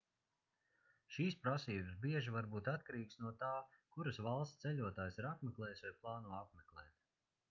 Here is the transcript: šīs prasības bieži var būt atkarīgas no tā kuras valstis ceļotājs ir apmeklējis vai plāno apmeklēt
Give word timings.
šīs 1.15 1.35
prasības 1.41 1.91
bieži 2.05 2.31
var 2.37 2.47
būt 2.55 2.71
atkarīgas 2.73 3.19
no 3.25 3.33
tā 3.43 3.49
kuras 3.97 4.19
valstis 4.29 4.63
ceļotājs 4.65 5.21
ir 5.21 5.29
apmeklējis 5.33 5.85
vai 5.87 5.93
plāno 6.01 6.33
apmeklēt 6.39 6.97